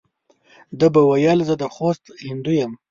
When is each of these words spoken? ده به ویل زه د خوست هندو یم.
ده 0.79 0.87
به 0.93 1.01
ویل 1.09 1.39
زه 1.49 1.55
د 1.61 1.63
خوست 1.73 2.03
هندو 2.25 2.51
یم. 2.61 2.71